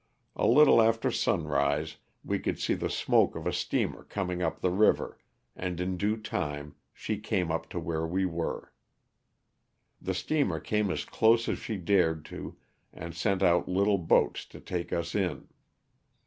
A 0.35 0.47
little 0.47 0.81
after 0.81 1.11
sunrise 1.11 1.97
we 2.25 2.39
could 2.39 2.57
see 2.57 2.73
the 2.73 2.89
smoke 2.89 3.35
of 3.35 3.45
a 3.45 3.53
steamer 3.53 4.03
coming 4.05 4.41
up 4.41 4.59
the 4.59 4.71
river, 4.71 5.19
and 5.55 5.79
in 5.79 5.95
due 5.95 6.17
time 6.17 6.73
she 6.91 7.19
came 7.19 7.51
up 7.51 7.69
to 7.69 7.79
where 7.79 8.07
we 8.07 8.25
were. 8.25 8.73
The 10.01 10.15
steamer 10.15 10.59
came 10.59 10.89
as 10.89 11.05
close 11.05 11.47
as 11.47 11.59
she 11.59 11.77
dared 11.77 12.25
to 12.33 12.57
and 12.91 13.13
sent 13.15 13.43
out 13.43 13.69
little 13.69 13.99
boats 13.99 14.43
to 14.45 14.59
take 14.59 14.91
us 14.91 15.13
in. 15.13 15.49